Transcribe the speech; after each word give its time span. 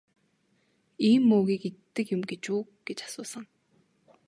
Ийм 1.09 1.21
мөөгийг 1.29 1.63
иддэг 1.69 2.07
юм 2.15 2.21
гэж 2.29 2.43
үү 2.55 2.61
гэж 2.87 2.99
асуусан. 3.07 3.45